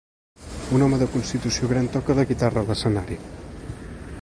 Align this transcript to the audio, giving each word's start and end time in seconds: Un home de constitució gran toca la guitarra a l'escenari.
Un 0.77 0.85
home 0.85 0.97
de 1.01 1.07
constitució 1.17 1.69
gran 1.73 1.91
toca 1.97 2.15
la 2.21 2.25
guitarra 2.31 2.65
a 2.65 2.67
l'escenari. 2.71 3.19